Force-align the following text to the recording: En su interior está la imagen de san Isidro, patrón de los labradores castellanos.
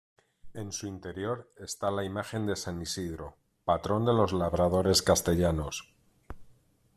En 0.55 0.71
su 0.71 0.87
interior 0.87 1.51
está 1.57 1.91
la 1.91 2.03
imagen 2.03 2.47
de 2.47 2.55
san 2.55 2.81
Isidro, 2.81 3.35
patrón 3.65 4.03
de 4.03 4.11
los 4.13 4.33
labradores 4.33 5.03
castellanos. 5.03 5.93